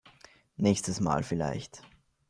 [0.57, 1.83] Nächstes Mal vielleicht.